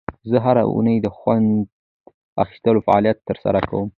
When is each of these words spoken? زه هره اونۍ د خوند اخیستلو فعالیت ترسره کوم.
زه 0.29 0.37
هره 0.45 0.63
اونۍ 0.73 0.97
د 1.01 1.07
خوند 1.17 1.49
اخیستلو 2.43 2.79
فعالیت 2.87 3.17
ترسره 3.29 3.59
کوم. 3.69 3.87